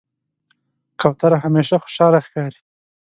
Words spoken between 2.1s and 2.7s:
ښکاري.